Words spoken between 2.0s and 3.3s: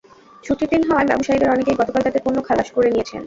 তাঁদের পণ্য খালাস করে নিয়েছেন।